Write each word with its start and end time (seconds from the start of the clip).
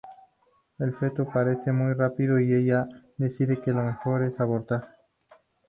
El 0.79 0.95
feto 0.95 1.27
crece 1.27 1.71
muy 1.71 1.93
rápido 1.93 2.39
y 2.39 2.51
ella 2.55 2.87
decide 3.17 3.61
que 3.61 3.71
lo 3.71 3.83
mejor 3.83 4.23
es 4.23 4.39
abortar. 4.39 4.95